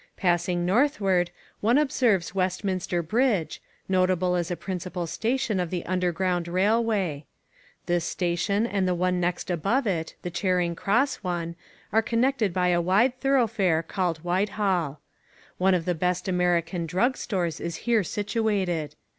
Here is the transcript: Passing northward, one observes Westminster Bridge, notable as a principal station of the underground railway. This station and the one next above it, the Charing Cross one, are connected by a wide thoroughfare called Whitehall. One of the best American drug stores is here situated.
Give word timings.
Passing 0.17 0.65
northward, 0.65 1.29
one 1.59 1.77
observes 1.77 2.33
Westminster 2.33 3.03
Bridge, 3.03 3.61
notable 3.87 4.35
as 4.35 4.49
a 4.49 4.55
principal 4.55 5.05
station 5.05 5.59
of 5.59 5.69
the 5.69 5.85
underground 5.85 6.47
railway. 6.47 7.27
This 7.85 8.03
station 8.03 8.65
and 8.65 8.87
the 8.87 8.95
one 8.95 9.19
next 9.19 9.51
above 9.51 9.85
it, 9.85 10.15
the 10.23 10.31
Charing 10.31 10.75
Cross 10.75 11.17
one, 11.17 11.55
are 11.93 12.01
connected 12.01 12.51
by 12.51 12.69
a 12.69 12.81
wide 12.81 13.15
thoroughfare 13.19 13.83
called 13.83 14.17
Whitehall. 14.23 15.01
One 15.59 15.75
of 15.75 15.85
the 15.85 15.93
best 15.93 16.27
American 16.27 16.87
drug 16.87 17.15
stores 17.15 17.59
is 17.59 17.75
here 17.85 18.03
situated. 18.03 18.95